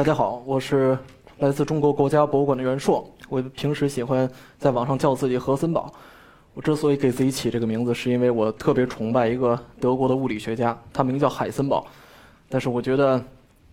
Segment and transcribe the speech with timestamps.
[0.00, 0.96] 大家好，我是
[1.40, 3.06] 来自中国国家博物馆的袁硕。
[3.28, 4.26] 我平时喜欢
[4.58, 5.92] 在网上叫自己何森堡。
[6.54, 11.86] 我之所以给自己起这个名字，是因为我特别崇拜一个德国的物理学家，他名叫海森堡。
[12.48, 13.22] 但是我觉得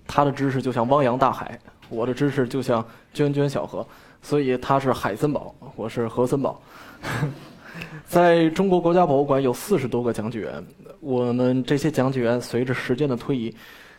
[0.05, 3.87] 他的知识就像汪洋大海，我的知识就像涓涓小河，
[4.21, 6.61] 所以他是海森堡，我是何森堡。
[8.05, 10.61] 在中国国家博物馆有四十多个讲解员，
[10.99, 13.55] 我们这些讲解员随着时间的推移。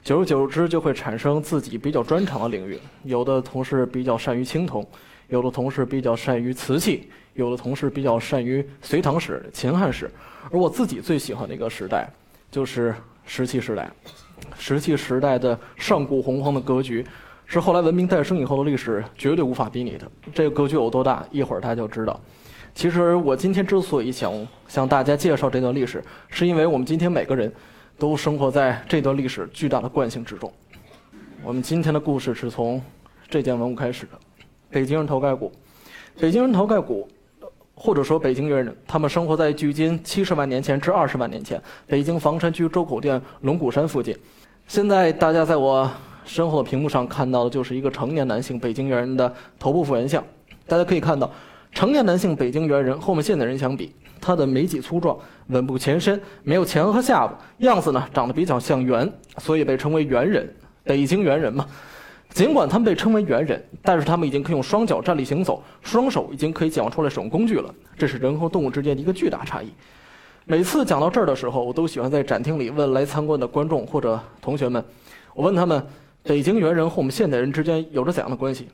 [0.08, 2.78] 久而久之，就会产生自己比较专长的领域。
[3.04, 4.82] 有的同事比较善于青铜，
[5.28, 10.10] 有的同事比较善于瓷器，有的同事比较善于隋唐史、秦汉史。
[10.50, 12.08] 而我自己最喜欢的一个时代，
[12.50, 12.94] 就是
[13.26, 13.90] 石器时代。
[14.56, 17.04] 石器时代的上古洪荒的格局，
[17.44, 20.10] 是后来文明诞生以后的历史绝对无法比拟的。
[20.32, 22.18] 这个格局有多大，一会儿大家就知道。
[22.74, 24.32] 其实我今天之所以想
[24.68, 27.52] 向大家介绍这段历史，是因为我们今天每个人。
[27.98, 30.50] 都生活在这段历史巨大的惯性之中。
[31.42, 32.80] 我们今天的故事是从
[33.28, 34.12] 这件文物开始的——
[34.70, 35.50] 北京人头盖骨。
[36.18, 37.08] 北京人头盖骨，
[37.74, 44.16] 或者说北京猿人，他们生活在距今七十万年前至二十万年前北京房山区周口店龙骨山附近。
[44.66, 45.88] 现在大家在我
[46.24, 50.22] 身后的屏幕上看到的就是一个成年男性北京猿人的头部复原像。
[50.66, 51.30] 大家可以看到，
[51.72, 53.94] 成年男性北京猿人和我们现代人相比。
[54.20, 55.16] 他的眉脊粗壮，
[55.46, 60.52] 稳步前伸，没有前额和下巴，样子呢长得比较像猿，所以被称为猿人，
[60.82, 61.64] 北京猿人嘛。
[62.30, 69.68] 尽管他们被称为猿人，但是他们已经可以用双脚站立行走，双手已经可以解放出来使用工具了，这是人和动物之间的一个巨大差异。
[70.44, 74.84] 每次讲到这儿的时候，我都喜欢在展厅里问来参观的观众或者同学们，
[75.32, 75.80] 我问他们，
[76.24, 78.68] 北京猿人和我们现代人之间有着怎样的关系？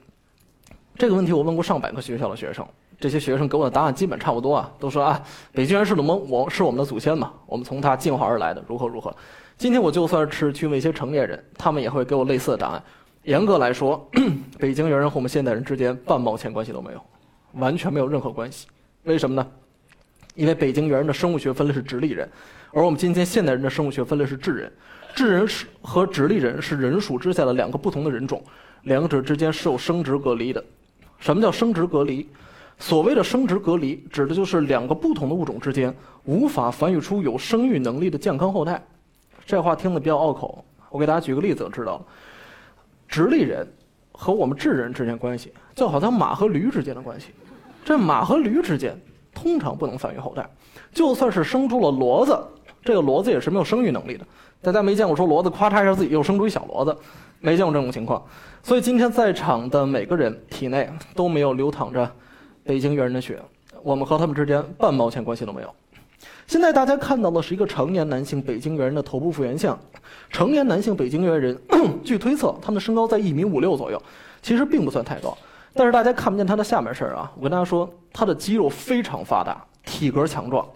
[0.97, 2.67] 这个问题我问过上百个学校的学生。
[3.05, 5.23] 这些学生给我的答案基本差不多啊，都说啊，
[5.53, 9.15] 北京人是我们我是我们的祖先嘛，我们从他进化而来的，如何如何。
[9.59, 12.83] 今天我就算是去问一些成年人，他们也会给我类似的答案。
[13.25, 14.03] 严格来说，
[14.59, 17.01] 北京猿人和我们现代人之间半毛钱关系都没有，
[17.61, 18.69] 完全没有任何关系。
[19.03, 19.47] 为什么呢？
[20.35, 22.27] 因为北京猿人的生物学分类是直立人，
[22.73, 24.73] 而我们今天现代人的生物学分类是智人。
[25.14, 28.43] 智人是和直立人是人属之下的两个不同的人种，
[28.85, 30.64] 两者之间是有生殖隔离的。
[31.19, 32.27] 什么叫生殖隔离？
[32.79, 38.85] 所谓的生殖隔离，指的就是两个不同的物种之间无法繁育出有生育能力的健康后代。
[39.46, 42.02] 这话听得比较拗口，我给大家举个例子就知道了。
[43.07, 43.67] 直立人
[44.13, 47.29] 和我们智人之间关系，就好像马和驴之间的关系。
[47.84, 48.98] 这马和驴之间
[49.33, 50.48] 通常不能繁育后代，
[50.92, 52.36] 就算是生出了骡子，
[52.83, 54.27] 这个骡子也是没有生育能力的。
[54.63, 56.96] 大家没见过说骡子咔嚓一下自己又生出一小骡子，
[57.40, 58.23] 没见过这种情况。
[58.63, 62.11] 所以今天在场的每个人体内都没有流淌着。
[62.64, 63.39] 北京猿人的血，
[63.83, 65.73] 我们和他们之间半毛钱关系都没有。
[66.47, 69.79] 现在大家看到的是一个成年男性北京猿人的头部复原像。
[70.30, 71.58] 成年男性北京猿人，
[72.02, 74.02] 据推测，他们的身高在一米五六左右，
[74.41, 75.36] 其实并不算太高。
[75.75, 77.30] 但是大家看不见他的下半身啊！
[77.36, 80.67] 我跟大家说，他的肌肉非常发达，体格强壮。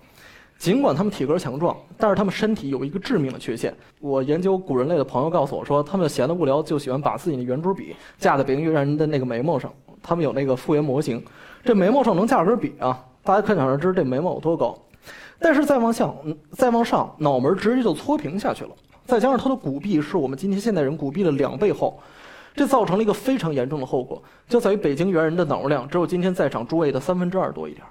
[0.58, 3.72] 尽管他们体格强壮，但是他们身体有一个致命的缺陷。
[4.00, 9.72] 我研究古人类的朋友告诉我说，他们闲得无聊就喜欢把自己的圆珠笔架在北京猿人的那个眉毛上。
[10.08, 11.22] 他们有那个复原模型。
[11.62, 13.04] 这眉毛上能架根笔啊！
[13.22, 14.74] 大家可想而知这眉毛有多高。
[15.38, 16.10] 但是再往下，
[16.52, 18.70] 再往上，脑门直接就搓平下去了。
[19.04, 22.00] 再加上他的骨壁是我们今天现代人骨壁的两倍厚，
[22.54, 27.84] 这造成了一个非常严重的后果，就在于北京猿人的脑容量只有今天在场诸位的三分之二多一点。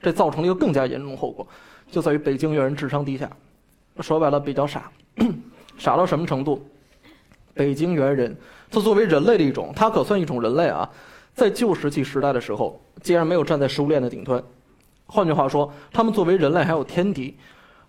[0.00, 1.44] 这造成了一个更加严重的后果，
[1.90, 3.28] 就在于北京猿人智商低下。
[4.00, 4.88] 说白了，比较傻，
[5.76, 6.64] 傻到什么程度？
[7.54, 8.36] 北京猿人，
[8.70, 10.88] 它作为人类的一种，它可算一种人类啊。
[11.36, 14.42] 在旧石器时代的时候，既然没有站在食物链的顶端，
[15.04, 17.36] 换句话说，他们作为人类还有天敌。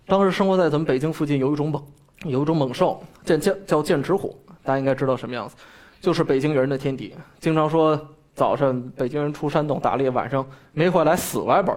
[0.04, 1.82] 当时生活在咱们北京附近有一种猛，
[2.24, 5.56] 有一种猛兽，叫叫叫剑齿虎，大家应该知道什么样子，
[5.98, 7.14] 就是北京人的天敌。
[7.40, 7.98] 经常说
[8.34, 11.74] 早上北京人出山洞打猎，晚上没回来死外边，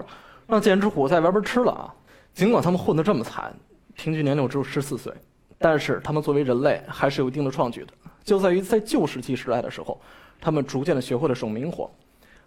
[0.47, 1.95] 让剑齿虎在外边吃了啊。
[2.33, 3.53] 尽管他们混得这么惨，
[3.95, 5.13] 平均年龄只有十四岁，
[5.57, 7.93] 但是他们作为人类还是有一定的创举的，
[8.25, 9.97] 就在于在旧石器时代的时候。
[10.41, 11.89] 他们逐渐的学会了使用明火，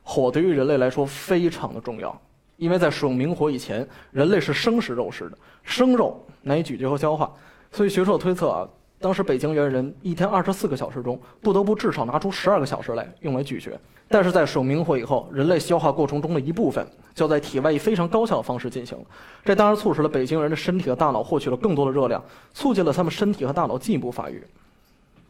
[0.02, 2.20] 火对于人类来说非常的重要，
[2.56, 7.32] 因为在使用明火以前，人类是生食肉食的，生肉难以咀嚼和消化，
[7.70, 8.68] 所以学者推测啊，
[8.98, 13.70] 当时北京猿人一天二十四个小时中，不得不至少拿出十二个小时来用来咀嚼。
[14.06, 18.98] 但是在使用明火以后，人类消化过程中的一部分就在体外以非常高效的方式进行，
[19.42, 24.44] 这当然促使了北京人的身体和大脑获取了更多的热量，促进了他们身体和大脑进一步发育。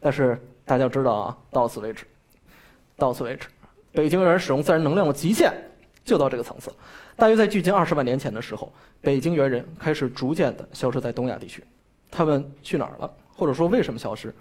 [0.01, 2.05] 但是大家知道啊，到此为止。
[2.97, 3.47] 到此为止，
[3.91, 5.53] 北京猿人使用自然能量的极限
[6.03, 6.71] 就到这个层次。
[7.15, 8.71] 大约在距今二十万年前的时候，
[9.01, 11.63] 北京猿人开始逐渐的消失在东亚地区。
[12.11, 13.11] 他们去哪儿了？
[13.35, 14.33] 或者说为什么消失？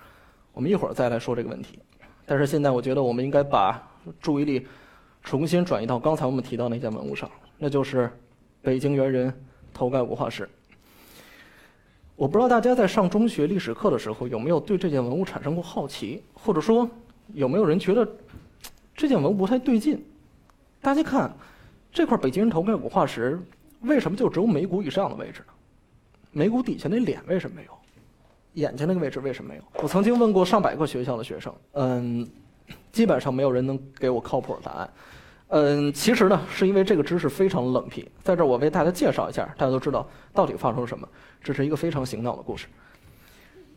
[0.53, 1.79] 我们一会儿再来说这个问题。
[2.27, 3.83] 但是现在我觉得我们应该把
[4.21, 4.67] 注意力
[5.23, 8.11] 重新转移到刚才我们提到那件文物上，那就是
[8.63, 9.33] 北京猿人
[9.73, 10.49] 头盖骨化石。
[12.17, 16.89] 我不知道大家在上中学历史课的时候有没有对这件文物产生过好奇，或者说
[17.33, 18.09] 有没有人觉得
[18.95, 20.05] 这件文物不太对劲？
[20.81, 21.35] 大家看，
[21.93, 23.41] 这块北京人头盖骨化石
[23.81, 25.53] 为什么就只有眉骨以上的位置呢？
[26.33, 27.71] 眉骨底下那脸为什么没有？
[28.55, 29.63] 眼睛那个位置为什么没有？
[29.83, 32.29] 我曾经问过上百个学校的学生，嗯，
[32.93, 34.91] 基本上没有人能给我靠谱的答案。
[35.49, 41.09] 嗯，其实呢，是因为这个知识非常冷僻，在这儿我为大家介绍一下，大家都知道到底发生了什么。
[41.43, 42.67] 这是一个非常醒脑的故事。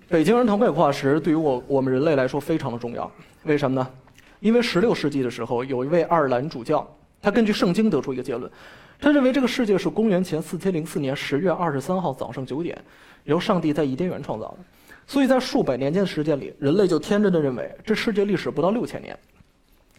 [0.07, 3.11] 北京人头盖骨化石对于我我们人类来说非常的重要，
[3.43, 3.89] 为什么呢？
[4.39, 6.87] 因为16世纪的时候，有一位爱尔兰主教，
[7.21, 8.51] 他根据圣经得出一个结论，
[8.99, 12.77] 他认为这个世界是公元前4004年10月23号早上九点，
[13.23, 14.57] 由上帝在伊甸园创造的，
[15.05, 19.17] 所以在数百年间的时间里，人类就天真的认为这世界历史不到六千年。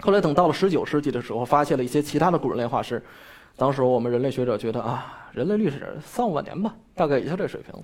[0.00, 3.02] 后来等到了19世纪的时候，发现了一些其他的古人类化石。
[3.56, 7.74] 当时我们人类学者觉得啊，人类历史三五万年吧，大概也就这水平。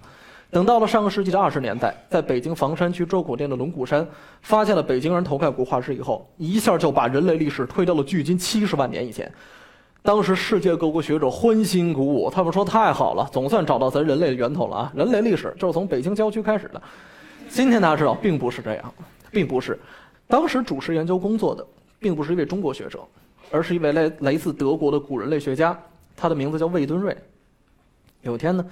[0.51, 4.07] 等到了上个世纪的二十年代，在北京房山区周口店的龙骨山
[4.43, 9.31] 发现了北京人头盖骨化石以后，一下就把人类历史推到了距今七十万年以前。
[10.03, 14.93] 当时世界各国学者欢欣鼓舞，他们说太好了，总算找到咱人类的源头了啊！
[14.95, 16.83] 人类历史就是从北京郊区开始的。
[17.49, 18.95] 今天大家知道，并不是这样，
[19.31, 19.79] 并不是。
[20.29, 21.67] 当时主持研究工作的，
[21.99, 23.01] 并不是一位中国学者。
[23.51, 25.79] 而是一位来来自德国的古人类学家，
[26.17, 27.17] 他的名字叫魏敦瑞。
[28.23, 28.67] 有天呢，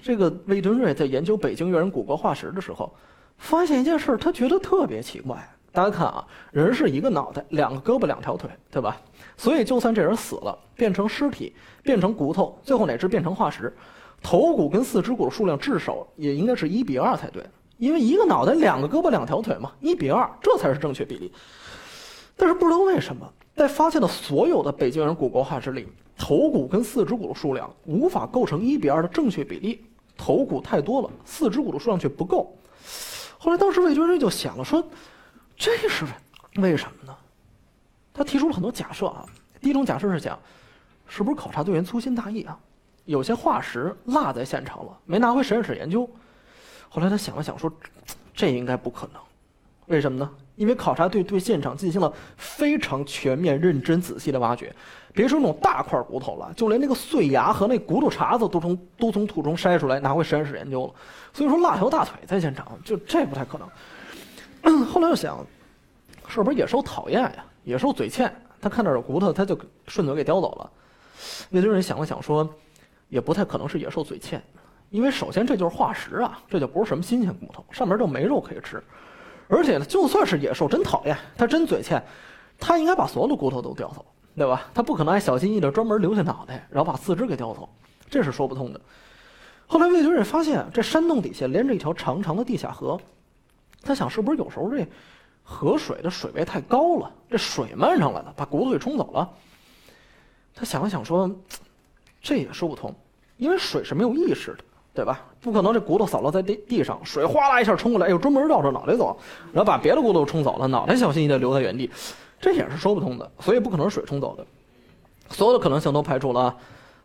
[0.00, 2.94] 这个魏敦瑞在研究北京猿人骨骼化石的时候，
[3.38, 5.36] 发现一件事，他觉得特别奇怪。
[5.72, 8.96] 大家看啊，人是一个脑袋，两个胳膊，两条腿，对吧？
[9.36, 13.70] 所以就算这人死了，变成尸体，变成骨头，最后乃至变成化石，
[14.22, 17.44] 头骨跟四肢骨的数量至少也应该是一比二才对，
[17.76, 21.30] 因为一个脑袋，两个胳膊，两条腿嘛，一比二，这才是正确比例。
[22.36, 23.30] 但是不知道为什么。
[23.56, 29.86] 在发现的所有的北京人骨骼化石里，头骨跟四肢骨的数量无法构成一比二的正确比例，
[30.16, 32.54] 头骨太多了，四肢骨的数量却不够。
[33.38, 34.86] 后来，当时魏军瑞就想了，说
[35.56, 36.04] 这是
[36.56, 37.16] 为什么呢？
[38.12, 39.24] 他提出了很多假设啊。
[39.60, 40.38] 第一种假设是讲，
[41.08, 42.58] 是不是考察队员粗心大意啊？
[43.06, 46.08] 有些化石落在现场了，没拿回实验室研究。
[46.90, 47.72] 后来他想了想，说
[48.34, 49.20] 这应该不可能。
[49.86, 50.30] 为什么呢？
[50.56, 54.74] 因为考察队对现场进行了非常全面、认真、仔细的挖掘，
[55.14, 60.94] 别说那种大块骨头了，就连那个碎牙和那骨头碴子都从都从土中筛出来，拿回实验室研究了。
[61.32, 64.84] 所以说，辣条大腿在现场，就这不太可能。
[64.86, 65.44] 后来又想，
[66.26, 67.44] 是不是野兽讨厌呀？
[67.64, 70.70] 野兽嘴欠，他看到有骨头，他就顺嘴给叼走了。
[71.50, 72.48] 那堆人想了想，说，
[73.08, 74.42] 也不太可能是野兽嘴欠，
[74.88, 78.82] 因为首先这就是化石啊，这就不是什么新鲜骨头，上面就没肉可以吃。
[79.48, 82.02] 而且呢，就算是野兽，真讨厌，它真嘴欠，
[82.58, 84.04] 它应该把所有的骨头都叼走，
[84.36, 84.68] 对吧？
[84.74, 87.68] 它不可能还小心翼翼的专门留下脑袋，然后把四肢给叼走，
[88.10, 88.80] 这是说不通的。
[89.66, 93.00] 后来魏军也发现，这山洞底下连着一条长长的地下河，
[93.82, 94.86] 他想是不是有时候这
[95.42, 99.28] 河水的水位太高了，这水漫上来了，把骨头给冲走了。
[100.54, 101.30] 他想了想说，
[102.20, 102.94] 这也说不通，
[103.36, 104.64] 因为水是没有意识的。
[104.96, 105.20] 对吧？
[105.42, 109.14] 不可能，这骨头扫落在地地上，水哗啦一下冲过来，又专门绕着脑袋走，
[109.52, 111.90] 然后把别的骨头冲走了，脑袋小心翼翼地留在原地，
[112.40, 113.30] 这也是说不通的。
[113.40, 114.46] 所以不可能水冲走的，
[115.28, 116.56] 所有的可能性都排除了，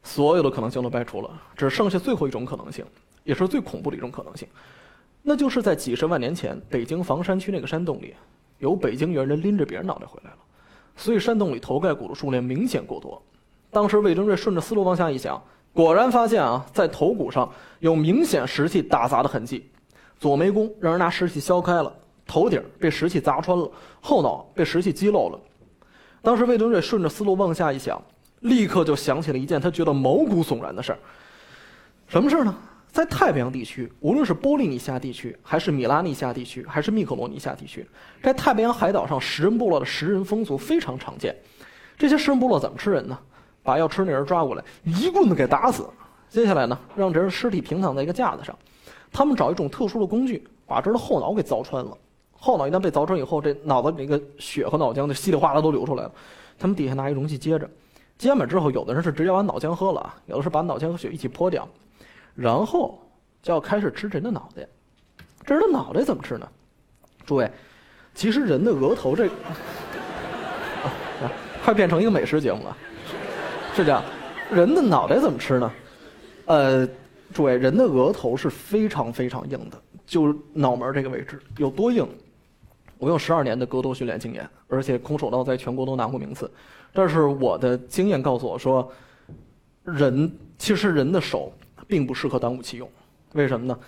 [0.01, 2.86] 所有的可能性都排除了，只剩下最后一种可能性，
[3.25, 4.48] 也是最恐怖的一种可能性，
[5.21, 8.15] 那就是在几十万年前，北京房山区那个山洞里，
[8.60, 10.38] 有北京猿人拎着别人脑袋回来了，
[10.95, 13.21] 所以山洞里头盖骨的数量明显过多。
[13.69, 15.41] 当时魏征瑞顺着思路往下一想。
[15.74, 17.50] 果然发现啊，在头骨上
[17.80, 19.70] 有明显石器打砸的痕迹，
[20.20, 21.94] 左眉弓让人拿石器削开了，
[22.28, 25.40] 头顶被石器砸穿了，后脑被石器击漏了。
[26.22, 28.01] 当时魏敦瑞顺着思路往下一想，
[28.42, 31.00] 立刻就想起了一件他觉得毛骨悚然的事儿。
[32.08, 32.56] 什么事儿呢？
[32.92, 37.88] 在太平洋地区，无论是波利尼西亚地区，还是米拉尼西亚地区，还是密克罗尼西亚地区，
[38.22, 41.34] 在太平洋海岛上，食人部落的食人风俗非常常见。
[41.98, 43.18] 这些食人部落怎么吃人呢？
[43.63, 45.88] 把要吃那人抓过来，一棍子给打死。
[46.30, 48.58] 接下来呢，让这人尸体平躺在一个架子上，
[49.12, 51.98] 他们找一种特殊的工具，把这人的后脑给凿穿了。
[52.34, 56.12] 后脑一旦被凿穿以后，这脑子里那个血和脑浆就稀里哗啦都流出来了。
[56.58, 57.70] 他们底下拿一容器接着，
[58.18, 61.68] 接满之后，有的人是直接把脑浆喝了，有的是把脑浆和血一起泼掉，
[62.34, 62.98] 然后
[63.44, 64.65] 就要开始吃人的脑袋。
[65.46, 66.48] 这人的脑袋怎么吃呢？
[67.25, 67.51] 诸位，
[68.15, 69.30] 其实人的额头这，
[71.65, 72.77] 快变成一个美食节目了。
[73.74, 74.04] 是这样，
[74.51, 75.72] 人的脑袋怎么吃呢？
[76.46, 76.88] 呃，
[77.34, 82.06] 诸位，人的额头是非常非常硬的，就是脑门这个位置有多硬？
[82.98, 86.51] 我有十二年的格斗训练经验，而且空手道在全国都拿过名次。
[86.94, 88.92] 但是我的经验告诉我说，
[89.84, 91.51] 人其实人的手
[91.88, 92.88] 并不适合当武器用，
[93.34, 93.80] 为什么呢？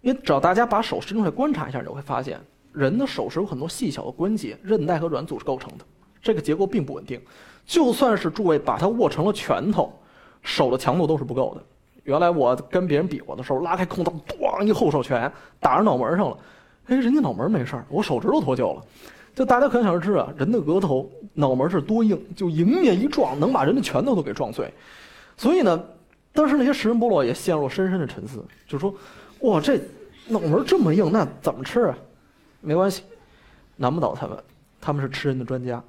[0.00, 2.40] 因为只要大家把手伸出来观察一下，你就会发现，
[2.72, 5.84] 人的手是有很多细小的关节、韧带和软组织构成的，
[6.20, 7.20] 这个结构并不稳定。
[7.68, 9.92] 就算是诸位把它握成了拳头，
[10.42, 11.62] 手的强度都是不够的。
[12.02, 16.38] 原来我跟别人比划的时候，拉开空档，咣一后手拳打人脑门上了，
[16.86, 18.82] 哎，人家脑门没事儿，我手指头脱臼了。
[19.34, 24.72] 就大家可想而知啊，人的额头脑门是多硬，就迎面一撞，能把人的拳头都给撞碎。
[25.36, 25.80] 所以呢，
[26.32, 28.92] 当时那些食人部落也陷入深深的沉思，就说。
[29.42, 29.78] 哇，这
[30.26, 31.96] 脑门这么硬，那怎么吃啊？
[32.60, 33.04] 没关系，
[33.76, 34.36] 难不倒他们，
[34.80, 35.80] 他们是吃人的专家。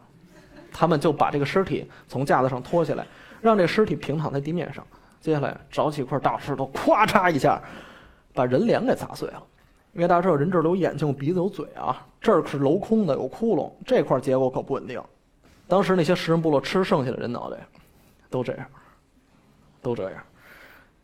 [0.71, 3.05] 他们就把这个尸体从架子上拖下来，
[3.41, 4.85] 让这尸体平躺在地面上。
[5.19, 7.61] 接下来找起块大石头，咵嚓一下，
[8.33, 9.43] 把人脸给砸碎了。
[9.93, 15.01] 因为大家知道，人这儿有眼睛、有鼻子、有嘴啊，这儿可是镂空的，有窟窿，这块结构可不稳定。
[15.67, 17.57] 当时那些食人部落吃剩下的人脑袋，
[18.29, 18.65] 都这样，
[19.81, 20.23] 都这样。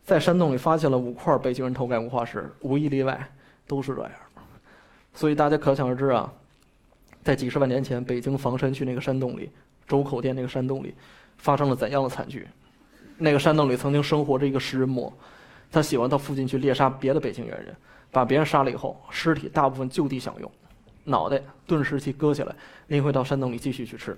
[0.04, 3.20] 在山洞里发现了五块北京人头盖骨化石，无一例外
[3.68, 4.12] 都是这样，
[5.14, 6.32] 所以大家可想而知啊，
[7.26, 9.50] 在几十万年前，北京房山区那个山洞里，
[9.88, 10.94] 周口店那个山洞里，
[11.38, 12.48] 发生了怎样的惨剧？
[13.18, 15.12] 那个山洞里曾经生活着一个食人魔，
[15.72, 17.76] 他喜欢到附近去猎杀别的北京猿人，
[18.12, 20.52] 把别人杀了以后，尸体大部分就地享用，
[21.04, 22.56] 脑袋顿时期割下来，
[22.90, 24.16] 拎回到山洞里继续去吃。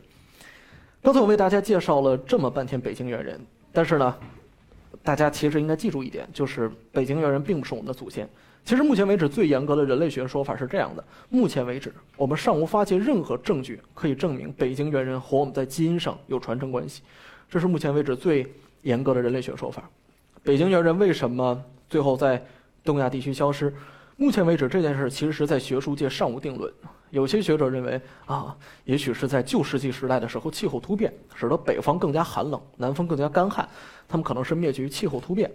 [1.01, 3.39] 刚才我为大家介绍了这么半天北京猿人，
[3.71, 4.13] 但是呢？
[5.01, 8.27] 大家其实应该记住一点，就是北京猿人并不是我们的祖先。
[8.67, 17.01] 其实目前为止最严格的人类学说法是这样的：目前为止，我们尚无发现任何证据可以证明北京猿人和我们在基因上有传承关系。
[17.49, 18.45] 这是目前为止最
[18.81, 19.89] 严格的人类学说法。
[20.43, 22.45] 北京猿人为什么最后在
[22.83, 23.73] 东亚地区消失？
[24.17, 26.69] 目前为止这件事其实在学术界尚无定论。
[27.11, 33.65] 有些学者认为啊，也许是在旧石器时代的时候，气候突变使得北方更加寒冷，南方更加干旱，
[34.09, 35.49] 他们可能是灭绝于气候突变。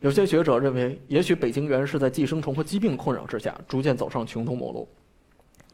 [0.00, 4.88] 有些学者认为，也许北京猿是在寄生虫和疾病困扰之下，逐渐走上穷途末路。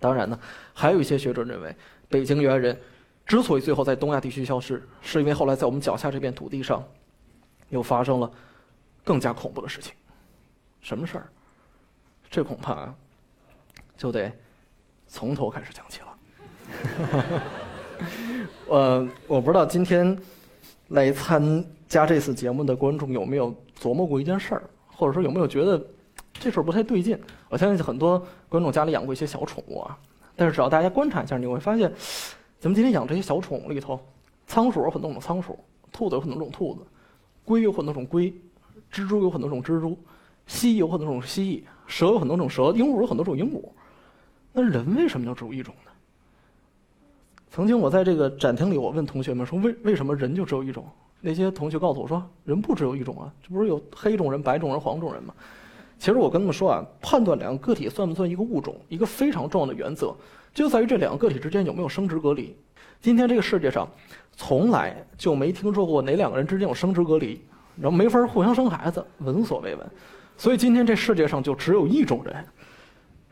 [0.01, 0.39] 当然呢，
[0.73, 1.75] 还有一些学者认为，
[2.09, 2.79] 北京猿人
[3.27, 6.83] 之所以最后在东亚地区消失，是因为后来在我们脚下这片土地上，
[7.69, 8.31] 又发生了
[9.03, 9.93] 更加恐怖的事情。
[10.81, 11.27] 什么事儿？
[12.31, 12.95] 这恐怕
[13.97, 14.33] 就得。
[15.07, 16.07] 从头开始讲起了。
[18.69, 20.19] 呃，我不知道今天
[20.89, 25.83] 来参加这次节目的观众有没有琢磨过一件事儿，或者说有没有觉得
[26.33, 27.19] 这事儿不太对劲？
[27.49, 29.99] 我相信很多观众家里养过一些小宠物啊，
[30.37, 31.91] 但是只要大家观察一下，你会发现，
[32.59, 33.99] 咱们今天养这些小宠物里头，
[34.47, 35.59] 仓鼠有很多种仓鼠，
[35.93, 36.81] 兔子有很多种兔子，
[37.45, 38.33] 龟有很多种龟，
[38.93, 39.99] 蜘蛛有很多种蜘蛛，
[40.47, 43.63] 蜥蜴有很多种蜥蜴，蛇有很多种蛇，鹦鹉有很多种鹦鹉。
[44.53, 45.75] 那人为什么就只有一种？
[47.55, 50.85] 曾经我在这个展厅里，我问同学们说：“为为什么人就只有一种？”
[51.23, 55.33] 那些同学告诉我说：“人不只有一种啊，这不是有黑种人、白种人、黄种人吗？”
[55.97, 60.13] 其实我跟他们说啊，判断两个个体算不算一个物种，一个非常重要的原则，
[60.53, 62.57] 就在于这两个个体之间有没有生殖隔离。
[63.01, 63.89] 今天这个世界上，
[64.33, 67.41] 从来就没听说过哪两个人之间有生殖隔离，
[67.77, 69.89] 然后没法互相生孩子，闻所未闻。
[70.37, 72.45] 所以今天这世界上就只有一种人，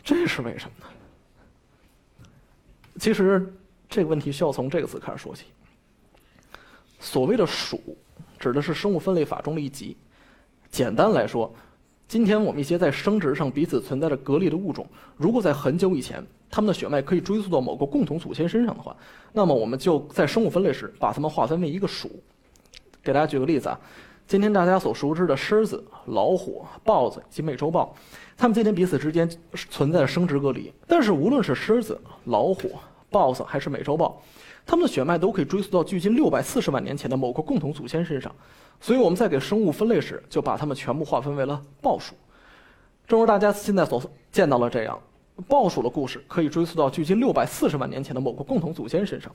[0.05, 0.87] 这是为什么呢？
[3.01, 3.53] 其实
[3.93, 5.45] 这个问题需要从这个词开始说起。
[6.99, 7.79] 所谓的属，
[8.39, 9.95] 指的是生物分类法中的一级。
[10.71, 11.53] 简单来说，
[12.09, 14.87] 今天我们一些在生殖上彼此存在着隔离的物种，
[15.19, 18.97] 如果在很久以前，它们的血脉可以追溯到某个共同祖先身上的话，
[19.31, 22.09] 那么我们就在生物分类时把它们划分为一个属。
[23.03, 23.79] 给大家举个例子啊，
[24.27, 27.95] 今天大家所熟知的狮子、老虎、豹子及美洲豹。
[28.39, 32.73] 它们今天彼此之间存在着生殖隔离，但是无论是狮子、老虎、
[33.13, 34.21] 豹子还是美洲豹，
[34.67, 38.35] 它们的血脉都可以追溯到距今六百四十万年前的某个共同祖先身上，
[38.81, 42.15] 所以我们在给生物分类时就把它们全部划分为了豹属。
[43.07, 44.03] 正如大家现在所
[44.33, 44.99] 见到了这样，
[45.47, 49.31] 豹属的故事可以追溯到距今六百四十万年前的某个共同祖先身上。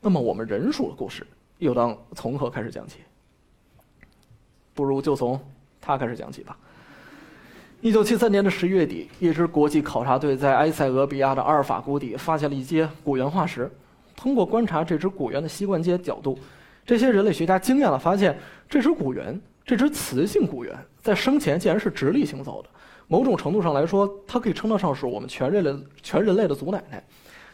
[0.00, 1.26] 那么我们人属的故事
[1.58, 3.00] 又当从何开始讲起？
[4.72, 5.38] 不如就从
[5.80, 6.56] 它开始讲起吧。
[7.82, 13.70] 一九七三年的十一月底，一支国际考察队在埃塞俄比亚的阿尔法谷底发现了一些古猿化石。
[14.14, 16.38] 通过观察这只古猿的膝关节角度，
[16.84, 22.68] 这些人类学家惊讶地发现，这只古猿，这只雌性古猿，在生前竟然是直立行走的。
[23.08, 27.02] 某种程度上来说，它可以称得上是我们全人类全人类的祖奶奶。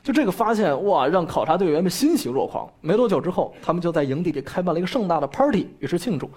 [0.03, 2.69] 就这个发现，哇，让考察队员们欣喜若狂。
[2.81, 6.29] 没多久之后，他们就在营地里开办了一个盛大的 party，以示庆祝。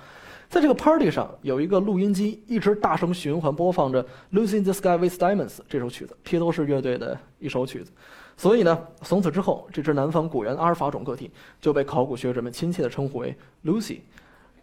[0.49, 4.03] 在这个 party 上，有一个录音机一直大声循环播放着
[4.33, 7.91] 《Lucy in the Sky with Diamonds》这首曲子，披头士乐队的一首曲子。
[8.35, 11.29] 所以呢，从此之后，这只南方古猿阿尔法种个体
[11.61, 13.99] 就被考古学者们亲切地称呼为 Lucy，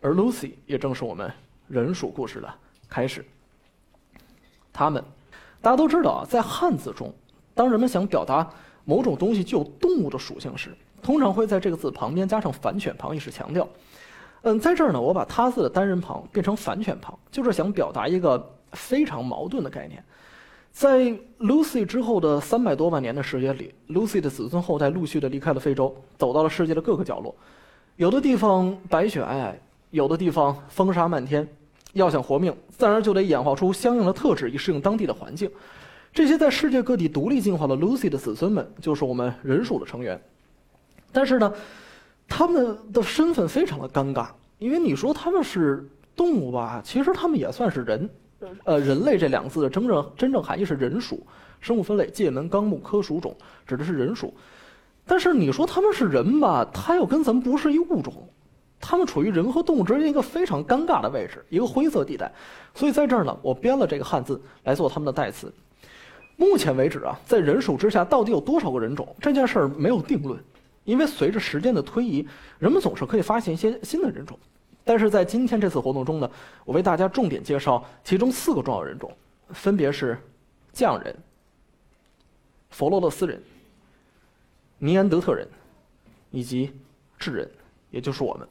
[0.00, 1.30] 而 Lucy 也正是我们
[1.68, 2.52] 人属故事的
[2.88, 3.24] 开始。
[4.72, 5.04] 他们，
[5.62, 7.14] 大家都知道啊，在汉字中，
[7.54, 8.50] 当人们想表达
[8.84, 13.68] 某种东西具有动物的属性时，通常会在这个字旁边加上反犬旁，以示强调。
[14.48, 20.00] 嗯，在这儿呢，我把他字的单人旁变成反犬旁，就是想表达一个非常矛盾的概念。
[20.70, 27.34] 在 Lucy 之后的三百多万年的时间里，Lucy 的子孙后代陆续的离开了非洲，走到了世界的各个角落。
[27.96, 29.52] 有的地方白雪皑皑，
[29.90, 31.44] 有的地方风沙漫天。
[31.94, 35.50] 要想活命，自然就得演化出相应的特质以适应当地的环境。
[36.12, 40.20] 这些在世界各地独立进化的 Lucy 的子孙们，就是我们人属的成员。
[41.10, 41.52] 但是呢？
[42.28, 44.26] 他们的身份非常的尴尬，
[44.58, 48.10] 因为你说他们是动物吧，其实他们也算是人，
[48.64, 51.26] 呃，人类这两个字的真正真正含义是人属，
[51.60, 53.34] 生物分类界门纲目科属种，
[53.66, 54.34] 指的是人属。
[55.06, 58.12] 但是你说他们是人吧，他又跟咱们不是一物种，
[58.80, 62.30] 他们处于人和动物之间一个非常尴尬的位置，一个灰色地带。
[62.74, 65.52] 所以在这儿呢，我编了这个汉字来做他们的代词。
[66.36, 70.38] 目前为止啊，在人属之下到底有多少个人种，这件事儿没有定论。
[70.86, 72.26] 因为随着时间的推移，
[72.58, 74.38] 人们总是可以发现一些新的人种，
[74.84, 76.30] 但是在今天这次活动中呢，
[76.64, 79.12] 我为大家重点介绍其中四个重要人种，
[79.50, 80.16] 分别是
[80.72, 81.14] 匠人、
[82.70, 83.42] 佛罗勒斯人、
[84.78, 85.46] 尼安德特人
[86.30, 86.72] 以及
[87.18, 87.50] 智人，
[87.90, 88.46] 也就是我们。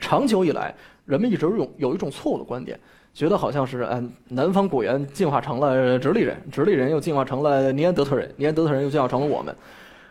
[0.00, 0.74] 长久以来，
[1.06, 2.78] 人们一直有有一种错误的观点，
[3.14, 9.54] 觉得好像是嗯，南方古猿进化成了直立人，直立人又进化成了尼安德特人，尼安德特人又进化成了我们。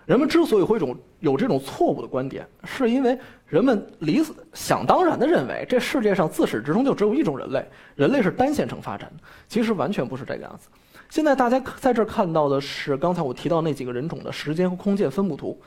[0.05, 4.21] 人们之所以会种有这种错误的观点，是因为人们理
[4.53, 9.23] 想当然的认为这世界上自始至终就只有一种人类，人类是单线程发展的。
[9.47, 10.67] 其实完全不是这个样子。
[11.09, 15.59] 现在大家在这看到的是刚才我提到那几个人种的时间和空间分布图。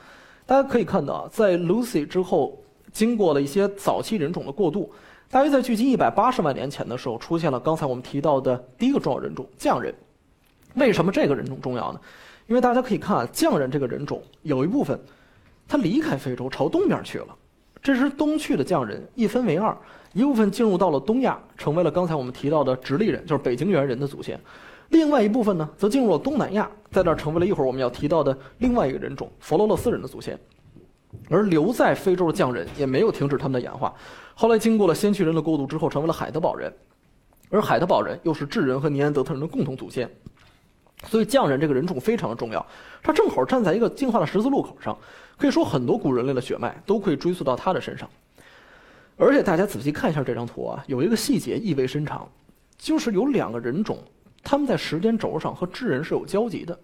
[0.45, 4.93] 大家可以看到，在 Lucy 之后，经过了一些早期人种的过渡，
[5.29, 9.95] 大约在距今一百八十万年前的时候，出现了刚才我们提到的第一个重要人种——匠人。
[10.75, 12.01] 为什么这个人种重要呢？
[12.47, 14.99] 因为大家可以看啊，匠人这个人种有一部分，
[15.67, 17.29] 他离开非洲朝东边去了。
[17.83, 19.77] 这时东去的匠人一分为二，
[20.13, 24.37] 一部分进入到了东亚，成为了刚才我们提到的直立人，就是北京猿人的祖先；
[24.91, 30.39] 另外一部分呢，则进入了东南亚，在那儿成为了一会儿我们要提到的另外一个人种——佛罗勒斯人的祖先。
[31.31, 33.95] 而留在非洲的匠人也没有停止他们的演化，
[34.35, 36.73] 后来经过了先驱人的过渡之后，成为了海德堡人，
[37.51, 40.09] 而海德堡人又是智人和尼安德特人的共同祖先。
[41.05, 42.65] 所以匠人这个人种非常的重要，
[43.03, 44.97] 他正好站在一个进化的十字路口上，
[45.37, 48.09] 可以说很多古人类的血脉都可以追溯到他的身上。
[49.19, 52.29] 而且大家仔细看一下这张图啊，有一个细节意味深长，
[52.77, 53.99] 就是有两个人种，
[54.43, 56.79] 他们在时间轴上和智人是有交集的，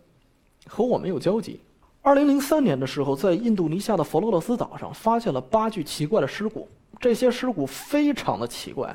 [0.66, 1.60] 和我们有交集。
[2.00, 6.68] 二零零三年的时候，在印度尼西亚的佛罗勒斯岛上发现了八具奇怪的尸骨，
[7.00, 8.94] 这些尸骨非常的奇怪，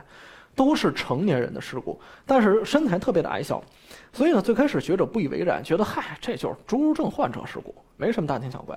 [0.55, 3.63] 都是成年人的尸骨，但是身材特别的矮小。
[4.17, 8.75] 所以呢，最开始学者不以为然，觉得嗨，这就是侏儒症患者尸骨，没什么大惊小怪。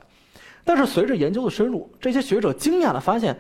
[0.64, 3.34] 但是随着研究的深入，这些学者惊讶地发现，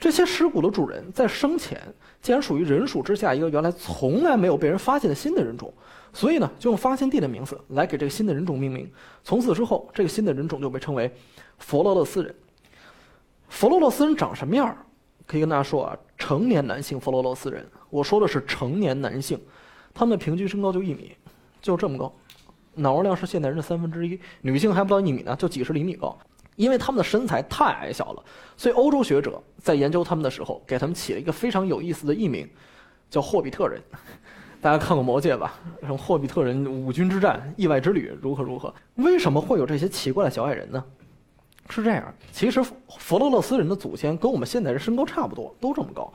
[0.00, 1.78] 这些尸骨的主人在生前
[2.22, 5.70] 竟然属于人属之下一个原来从来没有被人发现的新的人种。
[6.14, 8.90] 所以呢，就用发现地的名字来给这个新的人种命名。
[9.22, 11.14] 从此之后，这个新的人种就被称为
[11.58, 12.34] 佛罗勒斯人。
[13.50, 14.74] 佛罗勒斯人长什么样？
[15.26, 19.38] 可以跟大家说啊，成年男性佛罗勒斯人，我说的是成年男性，
[19.92, 21.14] 他们的平均身高就一米。
[21.64, 22.12] 就这么高，
[22.74, 26.14] 脑容量是现代人的三分之一，女性还不到一米呢，就几十厘米高。
[26.56, 28.22] 因为他们的身材太矮小了，
[28.56, 32.46] 所以欧洲学者在研究他们的时候，给他们起了一个非常有意思的艺名，
[33.08, 33.82] 叫霍比特人。
[34.60, 35.54] 大家看过《魔戒》吧？
[35.80, 38.72] 什么霍比特人五军之战、意外之旅如何如何？
[38.96, 40.84] 为什么会有这些奇怪的小矮人呢？
[41.70, 42.62] 是这样，其实
[42.98, 46.12] 佛罗勒斯人的祖先跟我们现代人身高差不多，都这么高。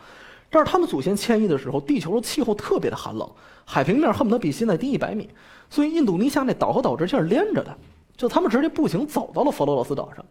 [0.49, 3.29] 但是他们祖先迁移的时候，地球的气候特别的寒冷，
[3.65, 5.29] 海平面恨不得比现在低一百米，
[5.69, 7.75] 所以印度尼西亚那岛和岛之间是连着的，
[8.17, 10.25] 就他们直接步行走到了佛罗罗斯岛上。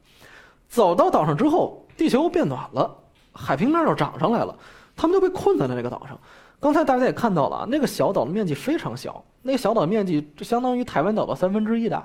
[0.68, 2.94] 走到岛上之后，地球又变暖了，
[3.33, 4.54] 海平面又涨上来了，
[4.96, 6.18] 他们就被困在了那个岛上。
[6.61, 12.04] 刚才大家也看到了，那个小岛的面积非常小，那个小岛面积就相当于台湾岛的三分之一大，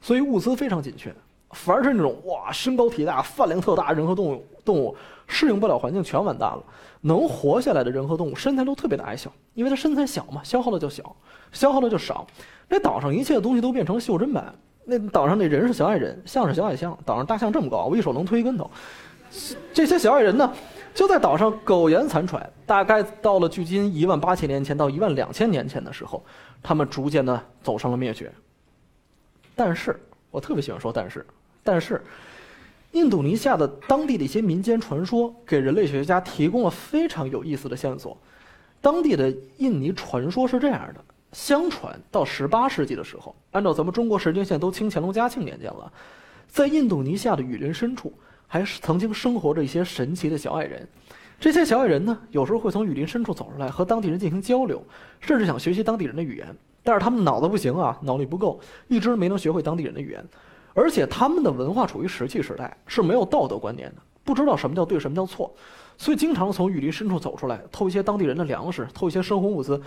[0.00, 1.12] 所以物资非常紧缺。
[1.50, 4.94] 凡是那种哇身高体大、饭量特大人和动物动物，
[5.26, 6.62] 适应不了环境全完蛋了。
[7.00, 11.14] 能活下来的人和动物身材都特别的矮小，因为它身材小嘛，消耗的就小，
[11.52, 12.26] 消耗的就少。
[12.68, 14.54] 那岛上一切的东西都变成袖珍版。
[14.84, 18.70] 那岛上那人是小矮人，象是小矮象，岛上大象这么高，我一手能推一跟头。
[19.74, 20.50] 这些小矮人呢，
[20.94, 26.24] 就在岛上苟延残喘，大概到了距今一万八千年前到一万两千年前的时候，
[26.62, 28.32] 他们逐渐的走上了灭绝。
[29.54, 31.26] 但是我特别喜欢说但是，
[31.62, 32.02] 但是，
[32.92, 38.16] 印度尼西亚的当地的一些民间传说给人类学家提供了非常有意思的线索。
[38.80, 45.92] 当地的印尼传说是这样的：相传到十八世纪的时候，按照咱们中国时间线都清乾隆嘉庆年间了，
[46.46, 48.12] 在印度尼西亚的雨林深处。
[48.50, 50.88] 还是曾经生活着一些神奇的小矮人，
[51.38, 54.82] 这些小矮人呢，有时候会从雨林深处走出来，和当地人进行交流，
[55.20, 56.56] 甚至想学习当地人的语言。
[56.82, 60.24] 但是他们脑子不行啊，脑力不够，一直没能学会当地人的语言。
[60.78, 65.52] 而且他们的文化处于石器时代，是没有道德观念的，不知道什么叫对，什么叫错，
[65.96, 69.82] 所以经常从雨林深处走出来，偷一些当地人的粮食，偷一些生活物资。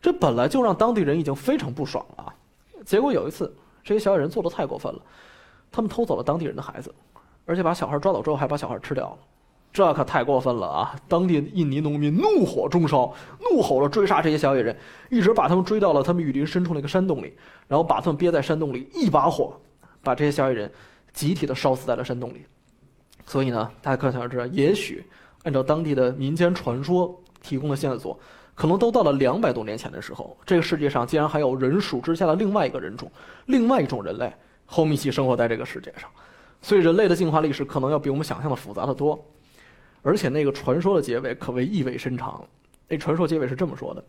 [0.00, 2.34] 这本来就让当地人已经非常不爽了。
[2.84, 5.00] 结果有一次，这些小矮人做的太过分了，
[5.70, 6.92] 他们偷走了当地人的孩子。
[7.46, 9.18] 而且把小孩抓走之后，还把小孩吃掉了，
[9.72, 10.96] 这可太过分了啊！
[11.06, 13.14] 当地印尼农民怒火中烧，
[13.48, 14.76] 怒吼着追杀这些小野人，
[15.08, 17.32] 一直把他们追到了他们雨林深处那个山洞里，
[17.68, 19.52] 然后把他们憋在山洞里，一把火
[20.02, 20.70] 把这些小矮人
[21.12, 22.44] 集体的烧死在了山洞里。
[23.26, 25.04] 所以呢，大家可想而知，也许
[25.44, 28.18] 按照当地的民间传说提供的线索，
[28.54, 33.10] 可能都到了两百多年前的时候，这个世界上竟然还有人属之下的另外一个人种，
[33.46, 34.32] 另外一种人类，
[34.66, 36.10] 后一起生活在这个世界上。
[36.60, 39.24] 所以，人类的进化历史可能要比我们想象的复杂的多，
[40.02, 42.44] 而且那个传说的结尾可谓意味深长。
[42.88, 44.04] 那传说结尾是这么说的：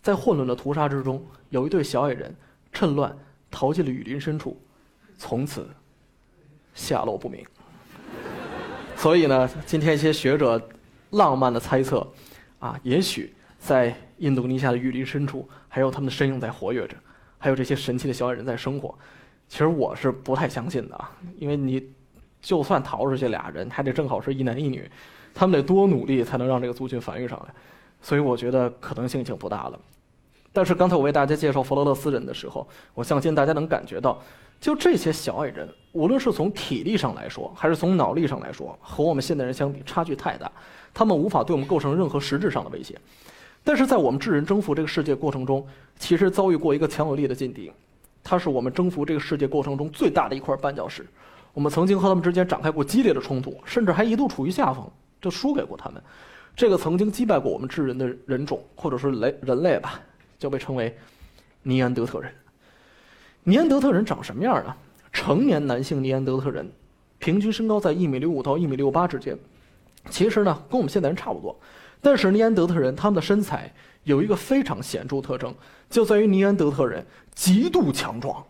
[0.00, 2.34] 在混乱的屠杀之中，有一对小矮人
[2.72, 3.14] 趁乱
[3.50, 4.58] 逃进了雨林深处，
[5.18, 5.68] 从此
[6.74, 7.44] 下落不明。
[8.96, 10.60] 所以呢，今天一些学者
[11.10, 12.06] 浪漫的猜测，
[12.58, 16.96] 啊，也许在印度尼西亚的雨林深处，还有他们的身影在活跃着，
[17.38, 18.94] 还有这些神奇的小矮人在生活。
[19.48, 21.90] 其实我是不太相信的啊，因为你
[22.40, 24.90] 就算逃出去俩人，还得正好是一男一女，
[25.34, 27.54] 他们得多努力才能让这个族群繁育上来，
[28.00, 29.78] 所以我觉得可能性已经不大了。
[30.52, 34.22] 但是刚才我为大家介绍佛罗勒斯人的时候，我相信大家能感觉到，
[34.64, 40.50] 就这些小矮人，无论是从体力上来说，还是从脑力上来说，和我们现代人相比差距太大，
[40.94, 42.98] 他们无法对我们构成任何实质上的威胁。
[43.62, 45.66] 但是在我们智人征服这个世界过程中，
[45.98, 47.70] 其实遭遇过一个强有力的劲敌。
[48.22, 51.06] 它是我们征服这个世界过程中最大的一块绊脚石，
[51.52, 54.82] 我们曾经和他们之间展开过激烈的冲突，甚至还一度处于下风，
[55.20, 56.02] 就输给过他们。
[56.56, 60.00] 这个曾经击败过我们智人的人种，或者说人人类吧，
[60.38, 60.96] 就被称为
[61.62, 62.32] 尼安德特人。
[63.46, 64.74] 尼安德特人长什么样呢？
[65.12, 66.66] 成年男性尼安德特人
[67.18, 69.38] 平均身高在一米六五到一米六八之间，
[70.08, 71.54] 其实呢跟我们现代人差不多，
[72.00, 73.72] 但是尼安德特人他们的身材。
[74.04, 75.54] 有一个非常显著特征，
[75.88, 77.02] 就在于尼安德特人
[77.34, 78.44] 极度强壮。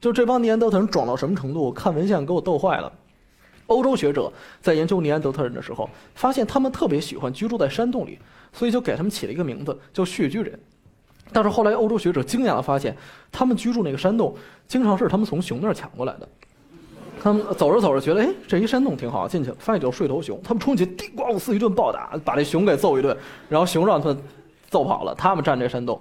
[0.00, 1.70] 就这帮尼安德特人壮到什么程度？
[1.70, 2.90] 看文献给我逗坏了。
[3.66, 8.18] 欧洲学者在研究尼安德特人的时候，发现他们特别喜欢居住在山洞里，
[8.54, 10.58] 所以就给他们起了一个名字叫穴居人。
[11.32, 12.96] 但是后来欧洲学者惊讶地发现，
[13.30, 14.34] 他们居住那个山洞，
[14.66, 16.28] 经常是他们从熊那儿抢过来的。
[17.22, 23.16] 他们走着走着觉得，哎，这一山洞挺好，进去发现有睡头熊，他们冲进去，叮咣四一顿暴打，把这熊给揍一顿，
[23.48, 24.16] 然后熊让他。
[24.68, 25.98] 揍跑了，他们占这山洞，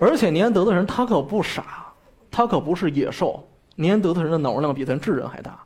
[0.00, 1.86] 而且尼安德特人他可不傻，
[2.32, 3.48] 他可不是野兽。
[3.76, 5.56] 尼安德特人的脑容量比咱智人还大，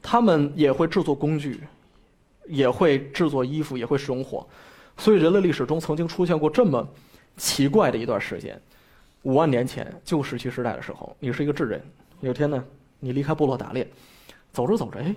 [0.00, 1.60] 他们也会制作工具，
[2.48, 4.46] 也会制作衣服，也会使用火。
[4.96, 6.88] 所以人类历史中曾经出现过这么
[7.36, 8.60] 奇怪的一段时间：
[9.22, 11.82] 五万年前旧石器时代的时候，你是一个智人，
[12.20, 12.62] 有天呢，
[13.00, 13.88] 你离开部落打猎，
[14.52, 15.14] 走着走着，哎，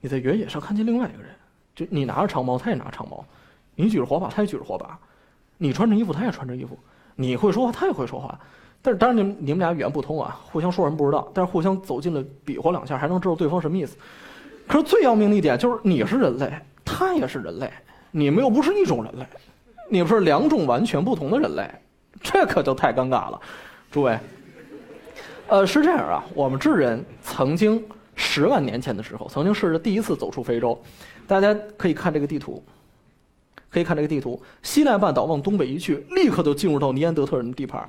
[0.00, 1.30] 你在原野上看见另外一个人，
[1.74, 3.24] 就你拿着长矛，他也拿长矛，
[3.74, 4.98] 你举着火把，他也举着火把。
[5.60, 6.78] 你穿着衣服，他也穿着衣服，
[7.16, 8.38] 你会说话，他也会说话，
[8.80, 13.96] 但是当然你们你们俩语言不通啊，互相说什么不知道，但是互相走近了比划两下，还能知道对方什么意思。
[14.68, 16.52] 可是最要命的一点就是你是人类，
[16.84, 17.68] 他也是人类，
[18.12, 19.26] 你们又不是一种人类，
[19.88, 21.68] 你们是两种完全不同的人类，
[22.22, 23.40] 这可就太尴尬了，
[23.90, 24.18] 诸位。
[25.48, 27.82] 呃，是这样啊，我们智人曾经
[28.14, 30.78] 十万年前的时候，曾经试着第一次走出非洲，
[31.26, 32.62] 大家可以看这个地图。
[33.70, 37.86] 可以看这个地图，西奈半岛往东北一去，立刻就进入到尼安德特人的地盘，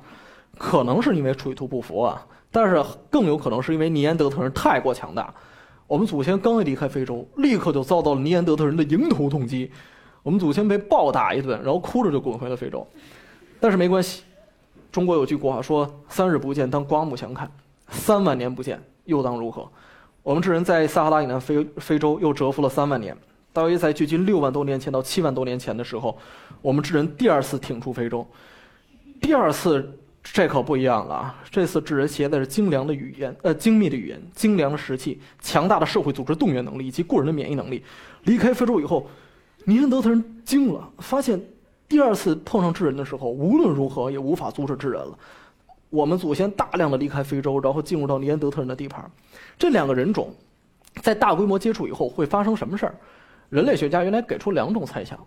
[0.58, 5.32] 可能是因为水土不服啊，但是更有可能是因为尼安德特人太过强大。
[5.86, 9.70] 我们祖先刚一离开非洲，立刻就遭到了尼安德特人的迎头痛击，
[10.22, 12.86] 我们祖先被暴打一顿，然后哭着就滚回了非洲。
[13.58, 14.22] 但是没关系，
[14.92, 17.46] 中国有句古话说：“三日不见，当刮目相看；
[17.88, 19.68] 三万年不见，又当如何？”
[20.22, 23.16] 我们这人在撒哈拉以南非非洲又蛰伏了三万年。
[23.52, 26.16] 大约在距今六万多年前到七万多年前的时候，
[26.62, 28.24] 我们智人第二次挺出非洲。
[29.20, 31.42] 第二次这可不一样了啊！
[31.50, 37.82] 这次智人携带着精良的语言、呃精密的语言、精良的石器、强大的社会组织动员能力以及过人的免疫能力，
[38.24, 39.08] 离开非洲以后，
[39.64, 41.40] 尼安德特人惊了，发现
[41.88, 45.18] 第二次碰上智人的时候，无论如何也无法阻止智人了。
[45.90, 49.10] 我们祖先大量的离开非洲，然后进入到尼安德特人的地盘。
[49.58, 50.32] 这两个人种
[51.02, 52.94] 在大规模接触以后会发生什么事儿？
[53.48, 55.18] 人类学家原来给出两种猜想。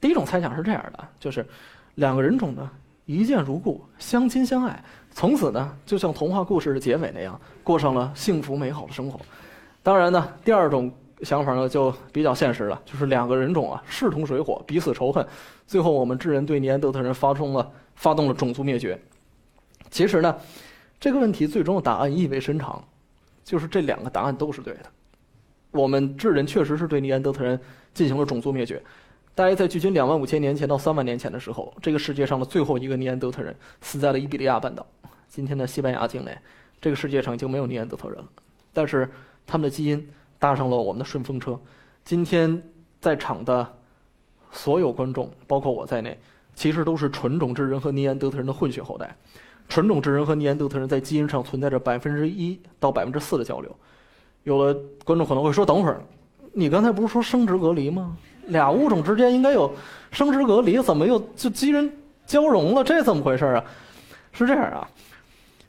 [0.00, 1.44] 第一种猜想是这样的，就是
[1.96, 2.70] 两个人种呢
[3.06, 9.18] 一见如故，相亲相爱，从此呢就像童话故事的结尾那样，过上了幸福美好的生活。
[9.82, 10.92] 当然呢，第二种
[11.24, 15.26] 想法呢就比较现实了，就是两个人种啊势同水火，彼此仇恨，
[15.66, 19.00] 最后我们智人对尼安德特人发生了发动了种族灭绝。
[19.90, 20.36] 其实呢，
[21.00, 22.82] 这个问题最终的答案意味深长，
[23.42, 24.80] 就是这两个答案都是对的。
[25.70, 27.58] 我们智人确实是对尼安德特人
[27.92, 28.82] 进行了种族灭绝。
[29.34, 34.86] 大约在距今两万五千年前到三万年前的时候，这个世界上的最后一个尼安德特人死在了伊比利亚半岛，
[35.28, 36.36] 今天的西班牙境内。
[36.80, 38.28] 这个世界上已经没有尼安德特人了，
[38.72, 39.10] 但是
[39.46, 41.58] 他们的基因搭上了我们的顺风车。
[42.04, 42.62] 今天
[43.00, 43.66] 在场的
[44.52, 46.18] 所有观众，包括我在内，
[46.54, 49.16] 其实都是纯种智人和尼安德特人的混血后代。
[49.68, 53.74] 纯种智人和尼安德特人在基因上存在着百分之一到百分之四的交流。
[54.42, 56.04] 有的观众可能会说：“等会儿，
[56.52, 58.16] 你刚才不是说生殖隔离吗？
[58.48, 59.72] 俩物种之间应该有
[60.10, 61.90] 生殖隔离，怎么又就基因
[62.26, 62.84] 交融了？
[62.84, 63.64] 这怎么回事啊？”
[64.36, 64.86] 是这样啊，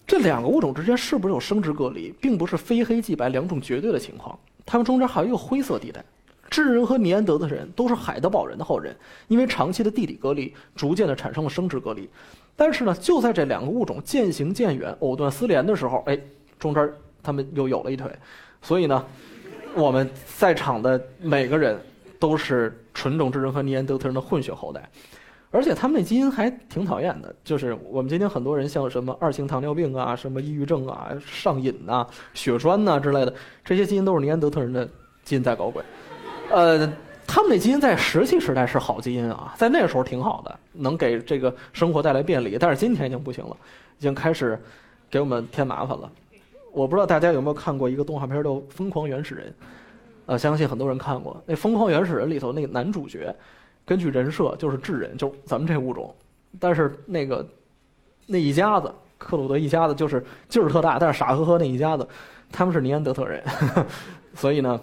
[0.06, 6.04] 这两个物种之间是不是有生殖隔离，并不是非黑即白两种绝对的情况，他们中间还有一个灰色地带。
[6.50, 8.96] 智人和尼安德特人都是海德堡人的后人，
[9.28, 12.08] 因为长期的地理隔离，逐渐的产生了生殖隔离。
[12.56, 16.18] 但是呢，就在这两个物种渐行渐远、藕断丝连的时候，哎，
[16.60, 16.90] 中间
[17.22, 18.10] 他们又有了一腿。
[18.62, 19.06] 所以呢，
[19.74, 21.78] 我们在场的每个人
[22.20, 24.90] 都是纯种智人和尼安德特人的混血后代，
[25.56, 34.86] 而且他们那基因还挺讨厌的，就是我们今天很多人像什么二型糖尿病啊、什么抑郁症啊、上瘾呐、血栓呐之类的，这些基因都是尼安德特人的
[35.24, 35.82] 基因在搞鬼。
[36.52, 36.86] 呃，
[37.26, 42.58] 他们那基因在石器时代是好基因啊，在那个时候挺好的，能给这个生活带来便利。
[42.60, 43.56] 但是今天已经不行了，
[43.98, 44.62] 已经开始
[45.10, 46.12] 给我们添麻烦了。
[46.74, 49.48] 我不知道大家有没有看过一个动画片叫《疯狂原始人》，
[50.26, 51.42] 呃，相信很多人看过。
[51.46, 53.34] 那《疯狂原始人》里头那个男主角，
[53.86, 56.14] 根据人设就是智人，就咱们这物种。
[56.60, 57.48] 但是那个
[58.26, 62.08] 那一家子克鲁德一家子就是劲儿特大，但是傻呵呵那一家子，
[62.52, 63.44] 他们是尼安德特人。
[64.34, 64.82] 所以呢，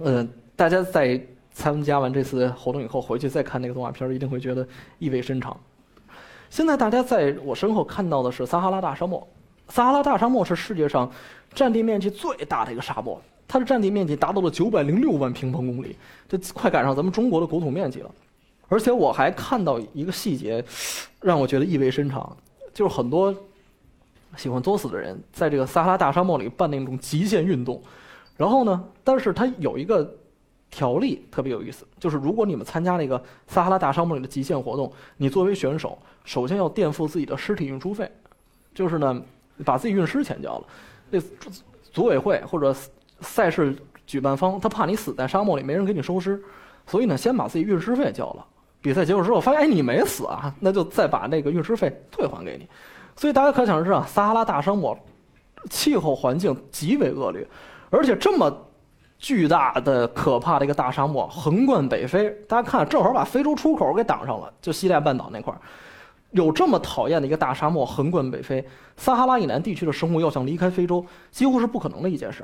[0.00, 0.28] 嗯。
[0.56, 1.18] 大家在
[1.54, 5.58] 参加完这次活动以后，回去再看那个动画片，一定会觉得意味深长。
[6.50, 9.26] 现在大家在我身后看到的是撒哈拉大沙漠。
[9.68, 11.10] 撒哈拉大沙漠是世界上
[11.54, 13.18] 占地面积最大的一个沙漠，
[13.50, 15.96] 它的占地面积达到了九百零六万平方公里，
[16.28, 18.14] 这快赶上咱们中国的国土面积了。
[18.68, 20.64] 而且我还看到一个细节，
[21.20, 22.36] 让我觉得意味深长，
[22.72, 23.34] 就是很多
[24.36, 27.82] 喜欢作死的人在这个撒哈拉大沙漠里办那种极限运动，
[28.36, 30.16] 然后呢，但是它有一个。
[30.72, 38.08] 条例特别有意思，就是如果你们参加那个撒哈拉大沙漠里的极限活动，你作为选手，首先要垫付自己的尸体运输费，
[38.72, 39.20] 就是呢，
[39.64, 40.64] 把自己运尸钱交了。
[41.10, 41.20] 那
[41.90, 42.72] 组委会或者
[43.20, 46.42] 赛事举办方，他怕你死在沙漠里没人给你收尸，
[46.86, 48.46] 所以呢，先把自己运尸费交了。
[48.80, 52.68] 比赛结束之后发现，哎，你没死啊，那就再把那个运尸费退还给你。
[53.16, 54.98] 所以大家可想而知啊，撒哈拉大沙漠
[55.68, 57.46] 气候环境极为恶劣，
[57.90, 58.66] 而且这么。
[59.22, 65.60] 巨大的、可怕的一个大沙漠横贯北非，大家看，正好把非洲出口给挡上了，就西奈半岛那块儿，
[66.30, 72.42] 有这么讨厌的一个大沙漠横贯北非，撒哈拉以南地区的生物要想离开非洲，几乎是不可能的一件事。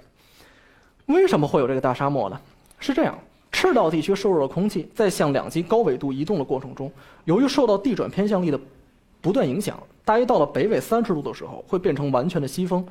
[1.06, 2.40] 为什么会有这个大沙漠呢？
[2.78, 3.18] 是这样，
[3.50, 6.90] 赤道地区受热的空气在向两极高纬度移动的过程中，
[7.24, 8.60] 由于受到地转偏向力的
[9.20, 12.86] 不断影响，大约到了北纬三十度的时候，会变成完全的西风，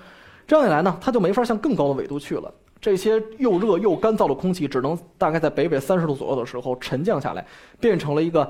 [0.47, 2.51] 这样一来呢，它就没法向更高的纬度去了。
[2.81, 7.45] 这些又热又干燥的空气，只能大概在北纬三十度左右的时候沉降下来，
[7.79, 8.49] 变成了一个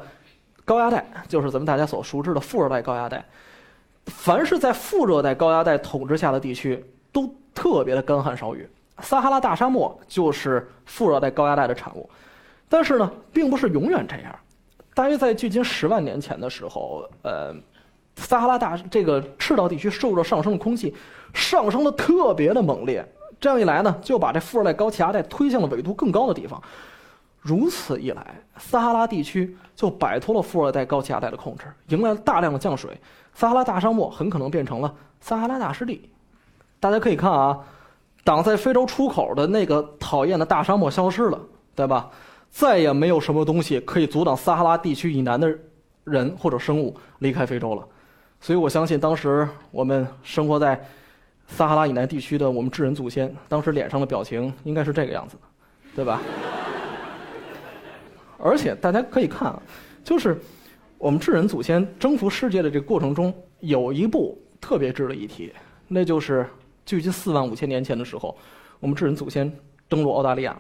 [0.64, 3.24] 高压带，就是咱们大家所熟知的副热带高压带。
[4.06, 8.68] 凡是在副热带高压带统治下的地区，都特别的干旱少雨。
[9.00, 12.10] 撒哈拉大沙漠就是副热带高压带的产物。
[12.68, 14.36] 但是呢，并不是永远这样。
[14.94, 17.54] 大约在距今十万年前的时候，呃，
[18.16, 20.96] 撒哈拉大这个赤道地区受热上升的空气
[21.34, 23.06] 上升的特别的猛烈。
[23.40, 26.62] 这样一来呢，就把这副热带高气压带推向了纬度更高的地方。
[27.42, 33.00] 如此一来，撒哈拉地区就摆脱了副热带高气压带的控制，迎来了大量的降水。
[33.34, 36.10] 撒哈拉大沙漠很可能变成了撒哈拉大湿地。
[36.80, 37.60] 大家可以看啊，
[38.26, 41.40] 挡在非洲出口的那个讨厌的大沙漠消失了，
[41.74, 42.10] 对吧？
[42.50, 45.58] 再也没有什么东西可以阻挡撒哈拉地区以南的
[46.04, 47.88] 人或者生物离开非洲了。
[48.42, 50.86] 所以我相信，当时我们生活在。
[51.48, 55.42] 撒哈拉以南地区的我们智人祖先，当时脸上的表情应该是这个样子的，
[55.98, 56.20] 对吧？
[58.42, 59.62] 而且大家可以看啊，
[60.04, 60.36] 就是
[60.98, 65.54] 我们智人祖先征服世界的这个过程中，有一步特别值得一提，
[65.88, 66.50] 那就是
[66.86, 68.36] 距今四万五千年前的时候，
[68.80, 69.52] 我们智人祖先
[69.90, 70.56] 登陆澳大利亚。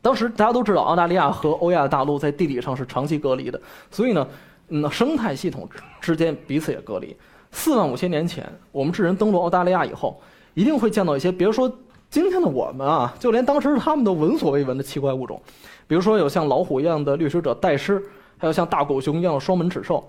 [0.00, 3.60] 当时大家都知道，澳大利亚和欧亚大陆在地理上是长期隔离的，
[3.90, 4.26] 所以呢，
[4.68, 5.68] 嗯，生态系统
[6.00, 7.14] 之间彼此也隔离。
[7.50, 10.20] 四万五千年前，我们智人登陆澳大利亚以后，
[10.54, 11.70] 一定会见到一些，别说
[12.08, 15.42] 今天的我们啊，就连当时他们都闻所未闻的奇怪物种，
[15.86, 18.02] 比如说有像老虎一样的掠食者带狮，
[18.38, 20.08] 还有像大狗熊一样的双门齿兽。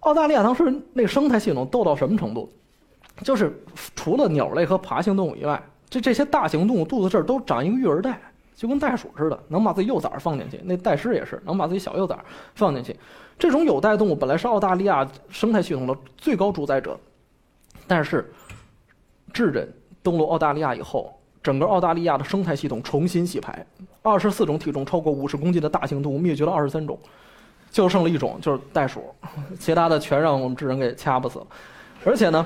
[0.00, 2.52] 澳大利亚当时那生态系统逗到什么程度？
[3.22, 3.62] 就是
[4.02, 8.18] 除了鸟类和爬行动物以外，这这些大型动物肚子这儿都长一个育儿袋。
[8.56, 10.60] 就跟袋鼠似的，能把自己幼崽放进去。
[10.64, 12.16] 那袋狮也是能把自己小幼崽
[12.54, 12.96] 放进去。
[13.38, 16.98] 这种有袋动物本来是澳大利亚生态系统的最高主宰者，
[17.86, 18.30] 但是
[19.32, 23.64] 智人登陆澳大利亚以后，整个澳大利亚的生态系统重新洗牌。
[24.02, 26.98] 二十四种体重超过五十公斤的大型动物灭绝了二十三种，
[27.70, 29.02] 就剩了一种，就是袋鼠，
[29.58, 31.46] 其他的全让我们智人给掐不死了。
[32.04, 32.44] 而且呢。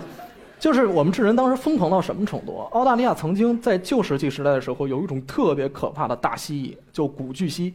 [0.59, 2.61] 就是我们智人当时疯狂到什么程度？
[2.73, 7.75] 澳大利亚曾经在旧石器时代的时候，有一种特别可怕的大蜥蜴，叫古巨蜥，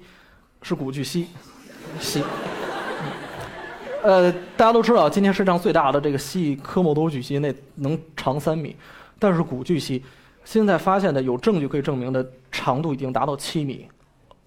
[0.64, 1.28] 是古巨蜥，
[2.00, 2.24] 蜥。
[4.02, 8.76] 呃，大家都知道，今天世界上最大的这个蜥蜴科莫多巨蜥，那能长三米，
[9.20, 10.04] 但是古巨蜥
[10.44, 13.88] 现在发现的有证据可以证明的长度已经达到七米，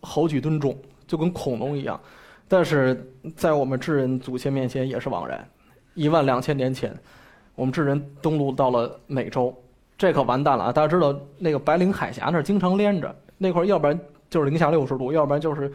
[0.01, 1.99] 好几吨重，就跟恐龙一样。
[2.49, 5.49] 但是在我们智人祖先面前也是枉然，
[5.95, 6.93] 一万两千年前。
[7.55, 9.55] 我们智人登陆到了美洲，
[9.97, 10.73] 这可完蛋了啊！
[10.73, 15.73] 大家知道那个白令海峡那儿经常连着那块，要不然就是零下六十度，要不然就是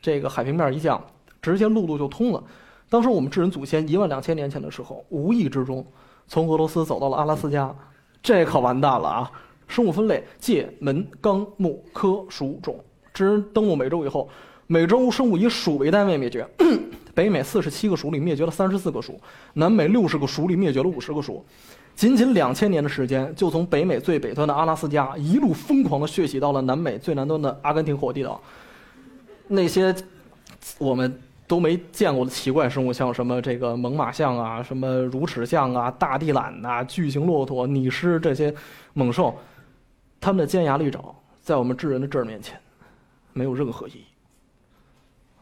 [0.00, 1.02] 这个海平面一降，
[1.42, 2.42] 直接陆路就通了。
[2.88, 5.84] 当时我们智人祖先一万两千年前的时候，无意之中
[6.26, 7.74] 从俄罗斯走到了阿拉斯加，
[8.22, 9.30] 这可完蛋了啊！
[9.66, 12.82] 生物分类：界、门、纲、目、科、属、种。
[13.12, 14.26] 智人登陆美洲以后，
[14.66, 16.48] 美洲生物以属为单位灭绝。
[17.18, 19.20] 北美四十七个属里灭绝了三十四个属，
[19.54, 21.44] 南美六十个属里灭绝了五十个属，
[21.96, 28.40] 仅仅两千年的时间，就从北美最北端的阿拉斯加一路疯狂的血洗到了南美最南端的阿根廷火地岛。
[29.48, 29.92] 那些
[30.78, 38.54] 我们都没见过的奇怪生物，像什么这个猛犸象啊、什么乳齿象啊、大地懒呐、巨型骆驼、拟狮这些
[38.94, 39.36] 猛兽，
[40.20, 42.56] 它们的尖牙利爪在我们智人的这儿面前，
[43.32, 44.04] 没有任何意义，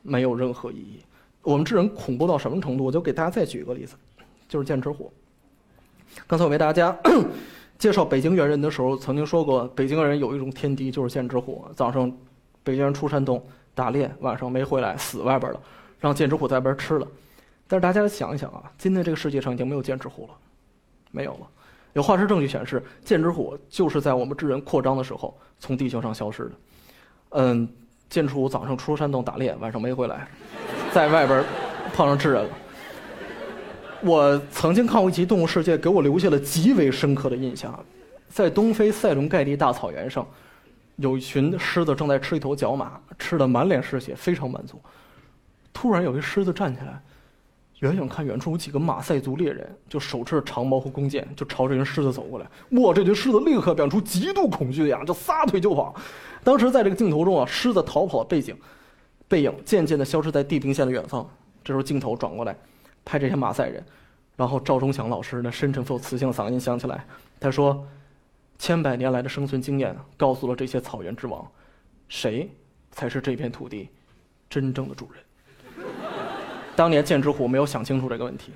[0.00, 1.00] 没有任何意义。
[1.46, 2.84] 我们智人恐怖到什么程度？
[2.84, 3.94] 我就给大家再举一个例子，
[4.48, 5.12] 就是剑齿虎。
[6.26, 6.94] 刚才我为大家
[7.78, 11.64] 介绍北京猿人的时候，曾经说过，北京人有一种天敌，就是剑齿虎。
[11.76, 12.10] 早上
[12.64, 13.40] 北京人出山洞
[13.76, 15.60] 打猎，晚上没回来，死外边了，
[16.00, 17.06] 让剑齿虎在外边吃了。
[17.68, 20.30] 但是大家想一想啊，今天这个世界上已经没有剑齿虎了，
[21.12, 21.46] 没有了。
[21.92, 26.50] 有化石证据显示，剑齿虎就是在我们智人扩张的时候从地球上消失的。
[27.30, 27.68] 嗯，
[28.10, 30.26] 剑齿虎早上出山洞打猎，晚上没回来。
[30.96, 31.44] 在外边
[31.94, 32.50] 碰上智人了。
[34.00, 37.78] 我曾经看过一集《动物世界》，给我留下了极为深刻的印象。
[38.30, 40.26] 在东非塞伦盖蒂大草原上，
[40.96, 44.80] 有一群狮子正在吃一头角马，吃的满脸是血，非常满足。
[45.70, 46.98] 突然，有一狮子站起来，
[47.80, 52.46] 远远看远处有几个马赛族猎人，就手持着长矛和弓箭，就朝这群狮子走过来。
[52.80, 52.94] 哇！
[52.94, 55.94] 这群狮子立刻表现出极度恐惧的样子，就撒腿就跑。
[56.42, 58.56] 当时在这个镜头中啊，狮子逃跑的背景。
[59.28, 61.28] 背影渐渐地消失在地平线的远方。
[61.64, 62.56] 这时候镜头转过来，
[63.04, 63.84] 拍这些马赛人，
[64.36, 67.04] 然后赵忠祥老师那深沉富有磁性的嗓音响起来，
[67.40, 67.84] 他说
[68.58, 71.44] ：“千百年来的生存经验告诉了这些草原之王，
[72.08, 72.48] 谁
[72.92, 73.88] 才是这片土地
[74.48, 75.22] 真正的主人。”
[76.76, 78.52] 当年剑齿虎没有想清楚这个问题，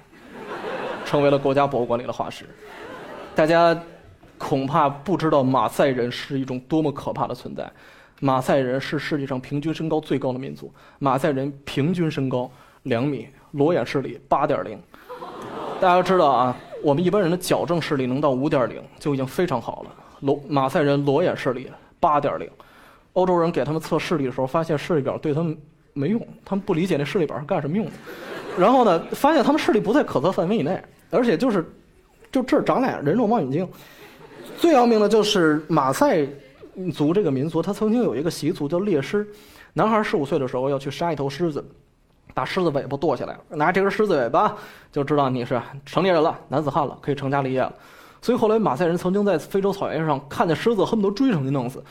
[1.05, 2.45] 成为了国家博物馆里的化石。
[3.35, 3.77] 大家
[4.39, 7.69] 恐怕不知道马赛人是一种多么可怕的存在。
[8.21, 10.71] 马赛人是世界上平均身高最高的民族。
[10.99, 12.51] 马赛人平均身高
[12.83, 14.79] 两米，裸眼视力八点零。
[15.81, 19.91] 大家知道啊，我们一般人的矫正视力能到五点零就已经非常好了。
[20.21, 22.49] 裸马赛人裸眼视力八点零。
[23.15, 25.57] 欧洲人给他们测视力的时候，发现视力表对他们
[25.95, 27.93] 没用，他们不理解那视力表是干什么用的。
[28.59, 31.65] 然后呢，发现他们视力不在可测范围以内，而且就是
[32.31, 33.67] 就这儿长俩人肉望远镜。
[34.59, 36.27] 最要命的就是马赛。
[36.93, 39.27] 族这个民族，他曾经有一个习俗叫猎狮。
[39.75, 41.65] 男孩十五岁的时候要去杀一头狮子，
[42.35, 44.57] 把狮子尾巴剁下来，拿这根狮子尾巴
[44.91, 47.73] 就知道你是成年人了，男子汉了，可以成家立业了。
[48.21, 51.83] 所以后来马赛人曾经在非洲草原上看见狮子，恨不得追上去弄死。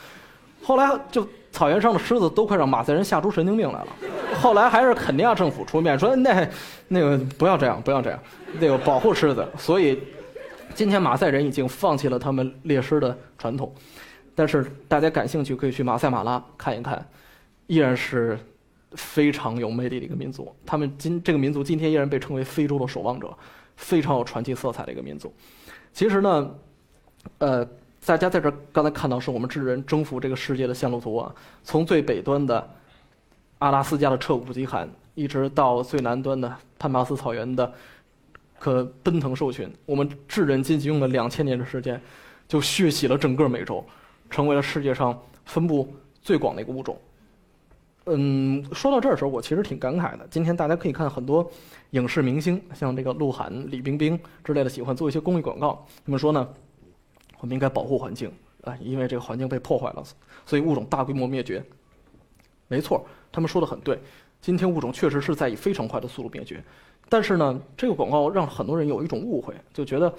[0.62, 3.88] 后来就草原上的狮子都快让马赛人吓出神经病来了。
[4.42, 6.48] 后来还是肯尼亚政府出面说：“那
[6.90, 8.20] 那个不要这样，不要这样，
[8.60, 9.98] 那个保护狮子。”所以
[10.76, 13.74] 今天马赛人已经放弃了他们猎狮的传统。
[14.40, 17.06] 但是大家感兴趣可以去马赛马拉看一看，
[17.68, 18.40] 依然是
[18.94, 20.50] 非常有魅力的一个民族。
[20.66, 23.38] 他们今这个民族今天依然被称为非洲的守望者，
[23.76, 25.34] 非常有传奇色彩的一个民族。
[25.92, 26.56] 其实呢，
[27.40, 27.68] 呃，
[28.06, 32.66] 大家在这刚才看到是我们智人征服这个世界的线路图啊，从最北端的
[33.58, 37.74] 阿拉斯加的彻骨极寒，一直到最南端的潘帕斯草原的
[38.58, 42.02] 可奔腾兽群，我们智人仅仅用了两千年的时间，
[42.48, 43.86] 就血洗了整个美洲，
[44.30, 45.88] 成为了世界上分布
[46.22, 46.98] 最广的一个物种。
[48.06, 50.28] 嗯，说到这儿的时候，我其实挺感慨的。
[50.32, 51.48] 今天大家可以看很多
[51.92, 55.86] 影视明星，像这个鹿晗、李冰冰之类的，喜欢做一些公益广告。
[56.04, 56.48] 他们说呢，
[57.40, 58.32] 我们应该保护环境
[58.64, 60.04] 啊，因为这个环境被破坏了，
[60.46, 61.64] 所以物种大规模灭绝。
[62.68, 64.00] 没错，他们说的很对。
[64.42, 66.64] 今天物种确实是在以非常快的速度灭绝，
[67.10, 70.12] 但是呢，这个广告让很多人有一种误会，就觉得，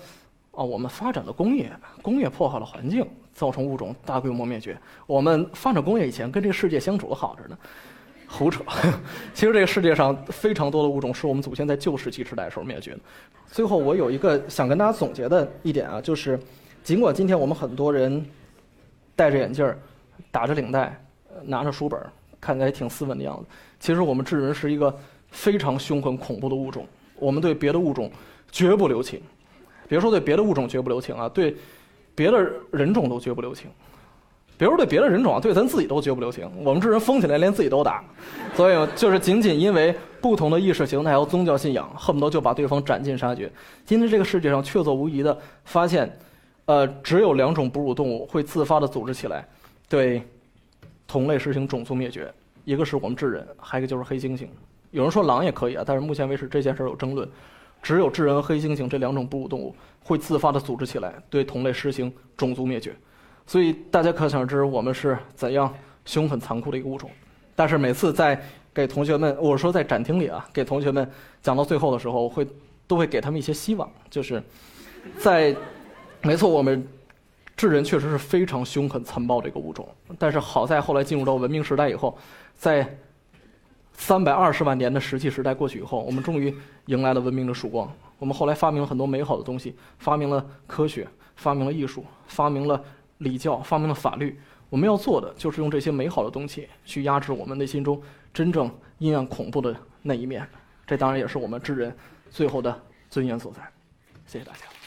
[0.53, 3.05] 哦，我们发展的工业，工业破坏了环境。
[3.41, 4.77] 造成物种大规模灭绝。
[5.07, 7.57] 我们发展工业以前跟这个世界相处的好着呢，
[8.29, 8.63] 胡扯。
[9.33, 13.01] 其实这个世界上非常多的物种是我们祖先在旧石器时代的时候灭绝的。
[13.47, 16.39] 最后我有一个想跟大家总结的一点啊，就是
[16.85, 18.23] 尽管今天我们很多人
[19.17, 19.79] 戴着眼镜儿、
[20.31, 21.03] 打着领带、
[21.43, 21.99] 拿着书本，
[22.43, 23.47] 看起来挺斯文的样子，
[23.81, 24.95] 其实我们智人是一个
[25.31, 26.87] 非常凶狠恐怖的物种。
[27.17, 28.13] 我们对别的物种
[28.53, 29.23] 绝不留情，
[29.89, 31.57] 别说对别的物种绝不留情啊，对。
[32.21, 33.71] 别的人种都绝不留情，
[34.59, 36.47] 别说对别的人种啊，对咱自己都绝不留情。
[36.63, 38.05] 我们这人疯起来连自己都打，
[38.55, 43.51] 所以就是仅仅因为不同的意识形态和宗教信仰，恨不得就把对方斩尽杀绝。
[43.87, 46.15] 今天这个世界上确凿无疑的发现，
[46.67, 49.43] 呃，只有两种哺乳动物会自发的组织起来，
[49.89, 50.23] 对
[51.07, 52.31] 同类实行种族灭绝，
[52.67, 54.47] 一个是我们智人，还有一个就是黑猩猩。
[54.91, 57.27] 有人说狼也可以啊，但是目前为止这件事有争论。
[57.83, 62.95] 只有智人和黑猩猩这两种哺乳动物会自发地组织起来，对同类实行种族灭绝。
[63.47, 65.73] 所以大家可想而知，我们是怎样
[66.05, 67.11] 凶狠残酷的一个物种。
[67.57, 68.41] 但是每次在
[68.73, 71.11] 给同学们，我说在展厅里啊，给同学们
[71.43, 72.47] 讲到最后的时候，会
[72.87, 74.43] 都会给他们一些希望，就是
[75.19, 75.55] 在
[76.23, 76.87] 没错，我们
[77.57, 79.89] 智人确实是非常凶狠残暴的一个物种。
[80.19, 82.17] 但是好在后来进入到文明时代以后，
[82.55, 82.97] 在
[84.01, 86.53] 三百二十万年的石器时代过去以后，我们终于
[86.87, 87.89] 迎来了文明的曙光。
[88.19, 92.83] 我们后来发明了很多美好的东西，发明了科学，发明了艺术，发明了
[93.19, 94.41] 礼教，发明了法律。
[94.71, 98.01] 我们要做的就是用这些美好的东西去压制我们内心中
[98.33, 100.49] 真正阴暗恐怖的那一面。
[100.87, 101.95] 这当然也是我们智人
[102.31, 103.61] 最后的尊严所在。
[104.27, 104.80] 谢谢大家。